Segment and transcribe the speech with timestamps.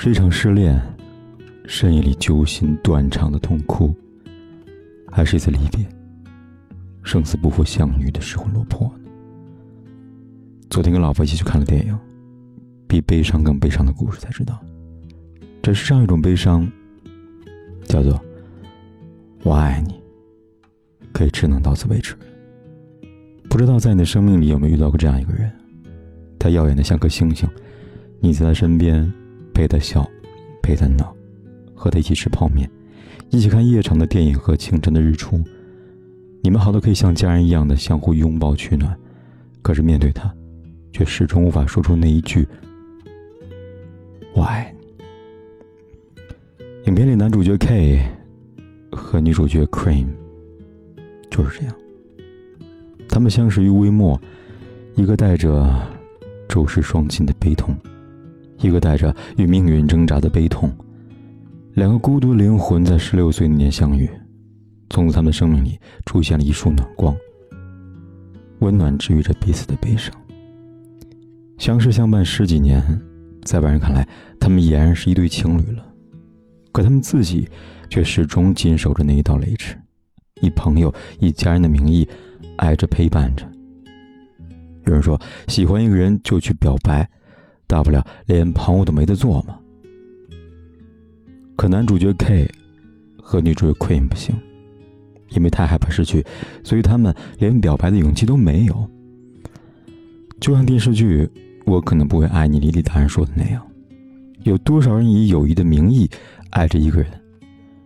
[0.00, 0.80] 是一场失恋，
[1.66, 3.92] 深夜里揪心断肠的痛哭，
[5.10, 5.84] 还是一次离别，
[7.02, 9.10] 生死不复相遇的失魂落魄呢？
[10.70, 11.98] 昨天跟老婆一起去看了电影，
[12.86, 14.64] 比悲伤更悲伤的故事，才知道，
[15.60, 16.70] 这世上一种悲伤，
[17.82, 18.22] 叫做
[19.42, 20.00] “我爱你”，
[21.12, 22.14] 可以只能到此为止。
[23.50, 25.50] 不知道在你的生命里有没有遇到过这样一个人，
[26.38, 27.48] 他耀眼的像颗星星，
[28.20, 29.12] 你在他身边。
[29.58, 30.08] 陪他笑，
[30.62, 31.12] 陪他闹，
[31.74, 32.70] 和他一起吃泡面，
[33.28, 35.42] 一起看夜场的电影和清晨的日出。
[36.44, 38.96] 你们好的可以像家人一样的相互拥抱取暖，
[39.60, 40.32] 可是面对他，
[40.92, 42.46] 却始终无法说出那一句
[44.32, 44.78] “我爱你”。
[46.86, 48.00] 影片里男主角 K
[48.92, 50.06] 和女主角 Cream
[51.32, 51.74] 就是这样，
[53.08, 54.20] 他们相识于微末，
[54.94, 55.68] 一个带着
[56.48, 57.74] 周氏双亲的悲痛。
[58.60, 60.70] 一个带着与命运挣扎的悲痛，
[61.74, 64.10] 两个孤独灵魂在十六岁那年相遇，
[64.90, 67.16] 从此他们的生命里出现了一束暖光，
[68.58, 70.12] 温暖治愈着彼此的悲伤。
[71.56, 72.82] 相识相伴十几年，
[73.44, 74.06] 在外人看来，
[74.40, 75.86] 他们俨然是一对情侣了，
[76.72, 77.48] 可他们自己
[77.88, 79.76] 却始终紧守着那一道雷池，
[80.40, 82.08] 以朋友、以家人的名义
[82.56, 83.48] 爱着、陪伴着。
[84.84, 87.08] 有人说，喜欢一个人就去表白。
[87.68, 89.56] 大不了连朋友都没得做嘛。
[91.54, 92.50] 可男主角 K
[93.22, 94.34] 和女主角 Queen 不行，
[95.30, 96.24] 因为太害怕失去，
[96.64, 98.88] 所以他们连表白的勇气都没有。
[100.40, 101.24] 就像电视剧
[101.66, 103.64] 《我可能不会爱你》里李大人说的那样，
[104.44, 106.08] 有多少人以友谊的名义
[106.50, 107.10] 爱着一个人，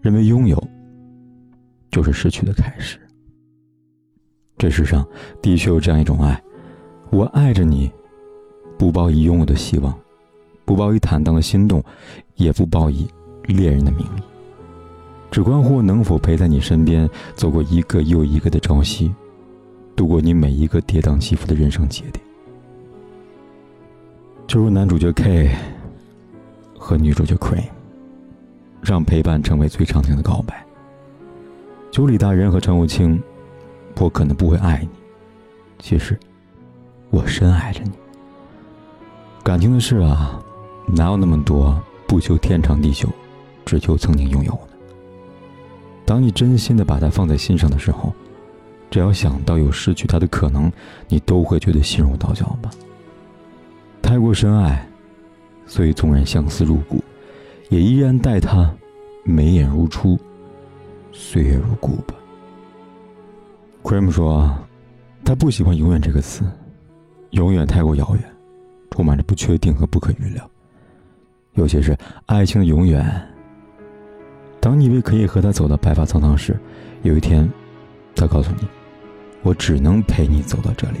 [0.00, 0.62] 认为拥有
[1.90, 2.98] 就是失去的开始。
[4.56, 5.04] 这世上
[5.42, 6.40] 的确有这样一种爱，
[7.10, 7.90] 我爱着你。
[8.76, 9.94] 不抱以拥有的希望，
[10.64, 11.82] 不抱以坦荡的心动，
[12.36, 13.08] 也不抱以
[13.44, 14.22] 恋人的名义，
[15.30, 19.12] 只关乎能否陪在你身边，走过一个又一个的朝夕，
[19.94, 22.24] 度过你每一个跌宕起伏的人生节点。
[24.46, 25.50] 就如男主角 K
[26.78, 27.68] 和女主角 Cream，
[28.82, 30.64] 让陪伴成为最长情的告白。
[31.90, 33.22] 九里大人和陈武清，
[33.98, 34.88] 我可能不会爱你，
[35.78, 36.18] 其实
[37.10, 37.92] 我深爱着你。
[39.44, 40.42] 感情的事啊，
[40.86, 43.06] 哪有那么多不求天长地久，
[43.66, 44.68] 只求曾经拥有呢？
[46.06, 48.10] 当你真心的把它放在心上的时候，
[48.90, 50.72] 只要想到有失去它的可能，
[51.08, 52.70] 你都会觉得心如刀绞吧。
[54.00, 54.88] 太过深爱，
[55.66, 57.04] 所以纵然相思入骨，
[57.68, 58.74] 也依然待他
[59.24, 60.18] 眉眼如初，
[61.12, 62.14] 岁月如故吧。
[63.82, 64.50] Cream 说，
[65.22, 66.50] 他不喜欢“永远”这个词，
[67.32, 68.33] 永远太过遥远。
[68.94, 70.48] 充满着不确定和不可预料，
[71.54, 73.04] 尤其是爱情的永远。
[74.60, 76.56] 当你以为可以和他走到白发苍苍时，
[77.02, 77.50] 有一天，
[78.14, 78.68] 他告诉你
[79.42, 80.98] ：“我只能陪你走到这里。”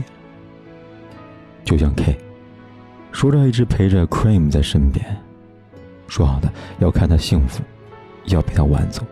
[1.64, 2.18] 就像 K，
[3.12, 5.16] 说着一直陪着 Cream 在身边，
[6.08, 7.62] 说好的要看他幸福，
[8.24, 9.06] 要陪他晚走，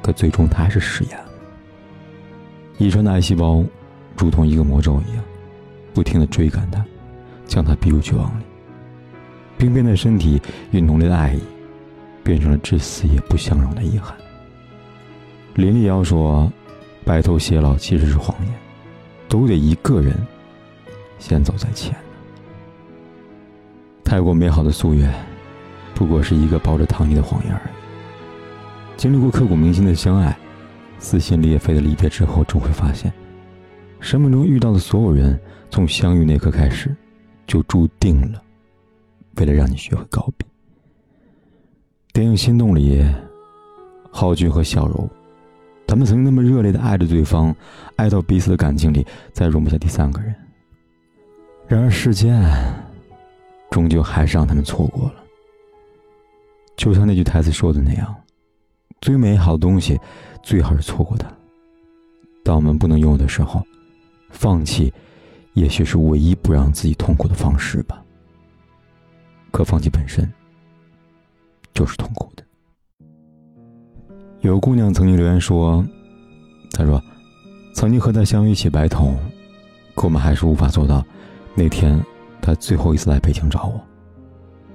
[0.00, 1.30] 可最终他还是食言了。
[2.78, 3.64] 遗传的癌细胞，
[4.16, 5.24] 如同一个魔咒一样，
[5.92, 6.84] 不停的追赶他。
[7.46, 8.44] 将他逼入绝望里，
[9.56, 10.40] 冰冰的身体
[10.70, 11.40] 与浓烈的爱意，
[12.22, 14.14] 变成了至死也不相容的遗憾。
[15.54, 16.52] 林立瑶说
[17.04, 18.52] ：“白头偕老其实是谎言，
[19.28, 20.14] 都得一个人
[21.18, 21.96] 先走在前。
[24.04, 25.12] 太过美好的夙愿，
[25.94, 27.74] 不过是一个抱着糖衣的谎言而已。
[28.96, 30.36] 经历过刻骨铭心的相爱，
[30.98, 33.12] 撕心裂肺的离别之后，终会发现，
[33.98, 35.40] 生命中遇到的所有人，
[35.70, 36.94] 从相遇那刻开始。”
[37.46, 38.42] 就注定了，
[39.36, 40.46] 为了让你学会告别。
[42.12, 43.04] 电影《心动》里，
[44.10, 45.08] 浩俊和小柔，
[45.86, 47.54] 他们曾经那么热烈的爱着对方，
[47.96, 50.34] 爱到彼此的感情里再容不下第三个人。
[51.68, 52.42] 然而时间，
[53.70, 55.22] 终究还是让他们错过了。
[56.76, 58.14] 就像那句台词说的那样
[59.00, 59.98] ：“最美好的东西，
[60.42, 61.30] 最好是错过它。
[62.44, 63.62] 当我们不能拥有的时候，
[64.30, 64.92] 放弃。”
[65.56, 68.02] 也许是唯一不让自己痛苦的方式吧。
[69.50, 70.30] 可放弃本身，
[71.72, 72.44] 就是痛苦的。
[74.40, 75.82] 有个姑娘曾经留言说
[76.72, 77.02] ：“她说，
[77.74, 79.16] 曾经和他相约一起白头，
[79.94, 81.02] 可我们还是无法做到。
[81.54, 81.98] 那天，
[82.42, 83.80] 他最后一次来北京找我，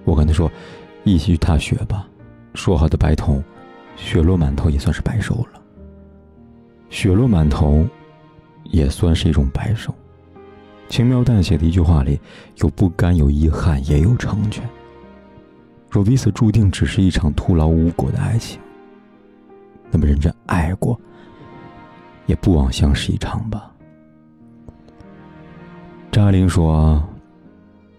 [0.03, 0.51] 我跟他说，
[1.03, 2.07] 一起去踏雪吧。
[2.55, 3.41] 说好的白头，
[3.95, 5.61] 雪落满头也算是白首了。
[6.89, 7.87] 雪落满头，
[8.63, 9.93] 也算是一种白首。
[10.91, 12.19] 轻描淡写的一句话里，
[12.57, 14.69] 有不甘，有遗憾，也有成全。
[15.89, 18.59] 若彼此注定只是一场徒劳无果的爱情。”
[19.89, 20.99] 那么认真爱过，
[22.25, 23.71] 也不枉相识一场吧。
[26.11, 27.01] 张爱玲说：“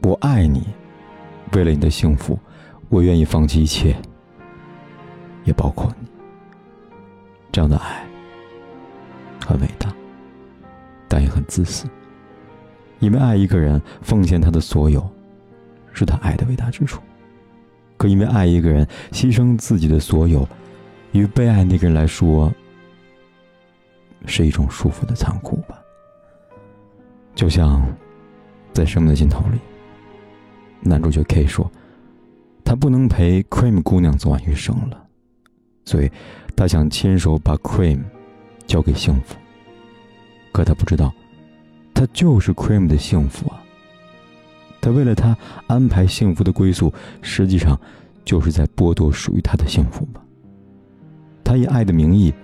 [0.04, 0.62] 我爱你，
[1.52, 2.38] 为了你的幸福，
[2.90, 3.96] 我愿意放弃一切，
[5.44, 6.06] 也包括你。”
[7.50, 8.06] 这样的爱
[9.46, 9.90] 很伟大，
[11.08, 11.86] 但也很自私。
[13.02, 15.06] 因为爱一个人，奉献他的所有，
[15.92, 17.00] 是他爱的伟大之处；
[17.96, 20.48] 可因为爱一个人，牺牲自己的所有。
[21.10, 22.50] 于被爱那个人来说，
[24.24, 25.78] 是一种束缚的残酷吧。
[27.34, 27.84] 就像
[28.72, 29.58] 在《生命的尽头》里，
[30.80, 31.68] 男主角 K 说，
[32.64, 35.06] 他不能陪 Cream 姑娘走完余生了，
[35.84, 36.10] 所以
[36.54, 37.98] 他想亲手把 Cream
[38.64, 39.34] 交给幸福。
[40.52, 41.12] 可他不知道，
[42.02, 43.62] 他就是 Cream 的幸福啊。
[44.80, 45.36] 他为了他
[45.68, 47.78] 安排幸福的归宿，实际上
[48.24, 50.20] 就是在剥夺属于他的幸福吧。
[51.44, 52.34] 他以爱的名义，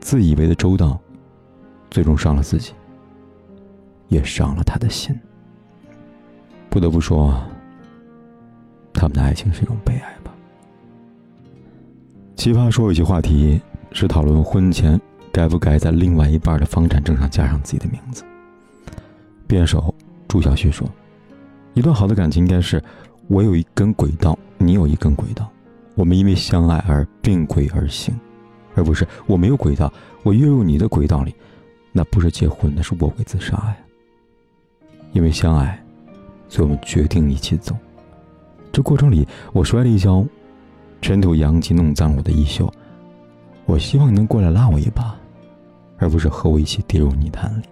[0.00, 0.98] 自以为的周到，
[1.90, 2.72] 最终伤了自己，
[4.08, 5.14] 也伤了他的心。
[6.70, 7.38] 不得不说，
[8.94, 10.32] 他们的爱情是一种悲哀吧。
[12.36, 13.60] 奇葩说有些话题
[13.92, 14.98] 是讨论婚前
[15.30, 18.24] 该不该在另外一半的房产证上加上自己的名字。
[19.48, 19.92] 辩手
[20.28, 20.86] 朱小旭说
[21.74, 22.80] ：“一段好的感情应该是，
[23.26, 25.50] 我有一根轨道，你有一根轨道，
[25.96, 28.14] 我们因为相爱而并轨而行。”
[28.74, 29.92] 而不是我没有轨道，
[30.22, 31.34] 我跃入你的轨道里，
[31.90, 33.76] 那不是结婚，那是卧轨自杀呀。
[35.12, 35.82] 因为相爱，
[36.48, 37.74] 所以我们决定一起走。
[38.70, 40.24] 这过程里，我摔了一跤，
[41.00, 42.72] 尘土扬起，弄脏我的衣袖。
[43.64, 45.16] 我希望你能过来拉我一把，
[45.96, 47.64] 而不是和我一起跌入泥潭里。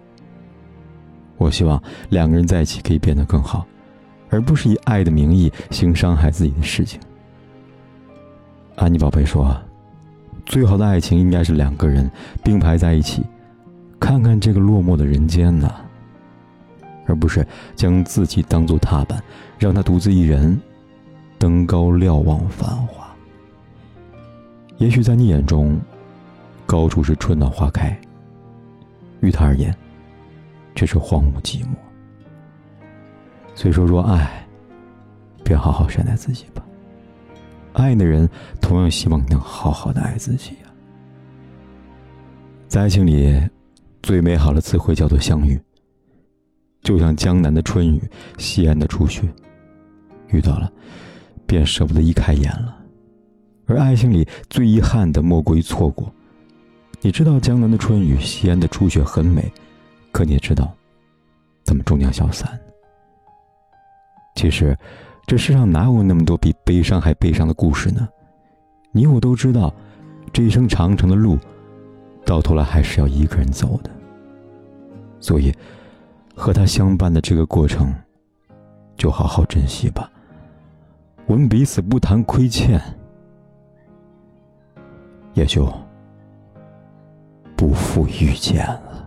[1.37, 3.65] 我希望两个人在一起可以变得更好，
[4.29, 6.99] 而不是以爱的名义行伤害自己的事情。
[8.75, 9.55] 安妮宝贝说。
[10.45, 12.09] 最好的爱情应该是两个人
[12.41, 13.21] 并排在一起，
[13.99, 15.69] 看看这个落寞的人间呢，
[17.05, 17.45] 而不是
[17.75, 19.21] 将自己当做踏板，
[19.59, 20.57] 让他独自一人
[21.37, 23.13] 登高瞭望繁华。
[24.77, 25.77] 也许在你眼中，
[26.65, 27.93] 高处是春暖花开，
[29.19, 29.75] 于他而言，
[30.77, 31.75] 却是荒芜寂寞。
[33.53, 34.47] 所以说，若爱，
[35.43, 36.63] 便好好善待自己吧。
[37.73, 38.29] 爱的人
[38.61, 40.71] 同样希望你能好好的爱自己呀。
[42.67, 43.41] 在爱情里，
[44.03, 45.59] 最美好的词汇叫做相遇。
[46.83, 48.01] 就像江南的春雨，
[48.37, 49.23] 西安的初雪，
[50.29, 50.71] 遇到了，
[51.45, 52.77] 便舍不得一开眼了。
[53.65, 56.13] 而爱情里最遗憾的莫过于错过。
[57.01, 59.51] 你知道江南的春雨，西安的初雪很美，
[60.17, 60.73] 可你也知道，
[61.63, 62.59] 他们终将消散。
[64.33, 64.75] 其实。
[65.27, 68.07] 这世上哪有那么多比悲伤还悲伤的故事呢？
[68.93, 69.73] 你我都知道，
[70.31, 71.37] 这一生长长的路，
[72.25, 73.89] 到头来还是要一个人走的。
[75.19, 75.53] 所以，
[76.33, 77.93] 和他相伴的这个过程，
[78.95, 80.09] 就好好珍惜吧。
[81.25, 82.81] 我们彼此不谈亏欠，
[85.33, 85.69] 也就
[87.57, 89.06] 不负遇见了。